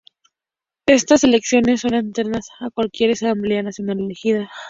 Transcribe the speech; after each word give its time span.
Estas 0.87 1.23
elecciones 1.23 1.81
son 1.81 1.93
anteriores 1.93 2.47
a 2.59 2.71
cualquier 2.71 3.11
asamblea 3.11 3.61
nacional 3.61 3.99
elegida. 3.99 4.49